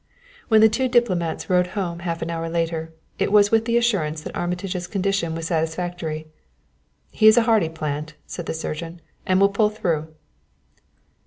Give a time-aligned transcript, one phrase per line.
[0.47, 4.21] When the two diplomats rode home half an hour later, it was with the assurance
[4.23, 6.25] that Armitage's condition was satisfactory.
[7.11, 10.07] "He is a hardy plant," said the surgeon, "and will pull through."